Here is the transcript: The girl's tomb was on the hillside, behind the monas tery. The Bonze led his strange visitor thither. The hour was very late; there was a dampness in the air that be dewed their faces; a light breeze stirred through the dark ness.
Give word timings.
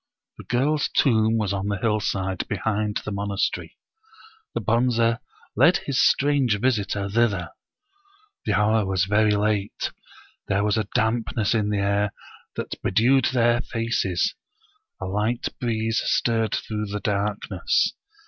The 0.39 0.45
girl's 0.45 0.89
tomb 0.89 1.37
was 1.37 1.53
on 1.53 1.67
the 1.67 1.77
hillside, 1.77 2.47
behind 2.47 3.01
the 3.05 3.11
monas 3.11 3.47
tery. 3.53 3.75
The 4.55 4.59
Bonze 4.59 5.19
led 5.55 5.77
his 5.77 6.01
strange 6.01 6.59
visitor 6.59 7.07
thither. 7.07 7.51
The 8.47 8.53
hour 8.53 8.83
was 8.83 9.05
very 9.05 9.35
late; 9.35 9.91
there 10.47 10.63
was 10.63 10.75
a 10.75 10.87
dampness 10.95 11.53
in 11.53 11.69
the 11.69 11.77
air 11.77 12.13
that 12.55 12.81
be 12.81 12.89
dewed 12.89 13.25
their 13.25 13.61
faces; 13.61 14.33
a 14.99 15.05
light 15.05 15.49
breeze 15.59 16.01
stirred 16.03 16.55
through 16.55 16.87
the 16.87 16.99
dark 16.99 17.43
ness. 17.51 17.93